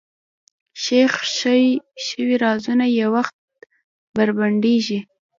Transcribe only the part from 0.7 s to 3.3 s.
ښخ شوي رازونه یو